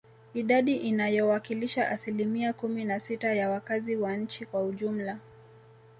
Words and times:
Idadi 0.33 0.75
inayowakilisha 0.75 1.89
asilimia 1.89 2.53
kumi 2.53 2.85
na 2.85 2.99
sita 2.99 3.33
ya 3.35 3.49
wakazi 3.49 3.95
wa 3.95 4.15
nchi 4.17 4.45
kwa 4.45 4.63
ujumla 4.63 5.19